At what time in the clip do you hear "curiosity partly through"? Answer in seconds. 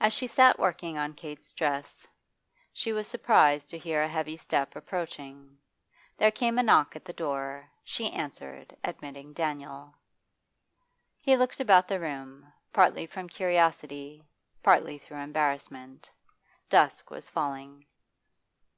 13.30-15.16